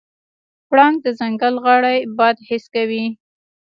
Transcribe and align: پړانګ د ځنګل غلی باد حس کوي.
پړانګ 0.69 0.95
د 1.05 1.07
ځنګل 1.19 1.55
غلی 1.63 1.97
باد 2.17 2.37
حس 2.47 2.65
کوي. 2.73 3.05